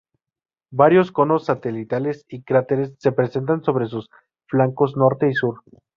Varios 0.71 1.11
conos 1.11 1.45
satelitales 1.45 2.25
y 2.27 2.41
cráteres 2.41 2.95
se 2.97 3.11
presentan 3.11 3.61
sobre 3.63 3.85
sus 3.85 4.09
flancos 4.49 4.97
norte 4.97 5.29
y 5.29 5.33
sur. 5.35 5.59